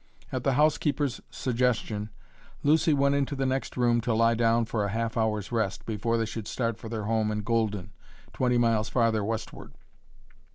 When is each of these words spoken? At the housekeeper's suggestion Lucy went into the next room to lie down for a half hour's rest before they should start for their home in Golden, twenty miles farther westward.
At 0.31 0.43
the 0.43 0.53
housekeeper's 0.53 1.21
suggestion 1.29 2.09
Lucy 2.63 2.91
went 2.91 3.13
into 3.13 3.35
the 3.35 3.45
next 3.45 3.77
room 3.77 4.01
to 4.01 4.15
lie 4.15 4.33
down 4.33 4.65
for 4.65 4.83
a 4.83 4.89
half 4.89 5.15
hour's 5.15 5.51
rest 5.51 5.85
before 5.85 6.17
they 6.17 6.25
should 6.25 6.47
start 6.47 6.79
for 6.79 6.89
their 6.89 7.03
home 7.03 7.29
in 7.29 7.41
Golden, 7.43 7.93
twenty 8.33 8.57
miles 8.57 8.89
farther 8.89 9.23
westward. 9.23 9.75